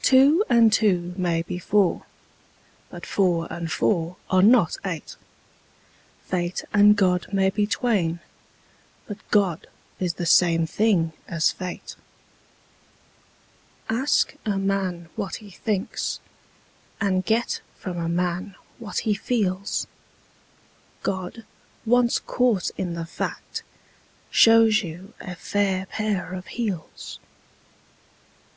Two 0.00 0.44
and 0.48 0.72
two 0.72 1.12
may 1.16 1.42
be 1.42 1.58
four: 1.58 2.06
but 2.88 3.04
four 3.04 3.52
and 3.52 3.72
four 3.72 4.14
are 4.30 4.44
not 4.44 4.76
eight: 4.84 5.16
Fate 6.24 6.62
and 6.72 6.94
God 6.94 7.26
may 7.32 7.50
be 7.50 7.66
twain: 7.66 8.20
but 9.08 9.16
God 9.32 9.66
is 9.98 10.14
the 10.14 10.24
same 10.24 10.68
thing 10.68 11.14
as 11.26 11.50
fate. 11.50 11.96
Ask 13.88 14.36
a 14.46 14.56
man 14.56 15.08
what 15.16 15.34
he 15.42 15.50
thinks, 15.50 16.20
and 17.00 17.24
get 17.26 17.60
from 17.76 17.98
a 17.98 18.08
man 18.08 18.54
what 18.78 18.98
he 19.00 19.14
feels: 19.14 19.88
God, 21.02 21.42
once 21.84 22.20
caught 22.20 22.70
in 22.76 22.94
the 22.94 23.04
fact, 23.04 23.64
shows 24.30 24.84
you 24.84 25.12
a 25.20 25.34
fair 25.34 25.86
pair 25.86 26.34
of 26.34 26.46
heels. 26.46 27.18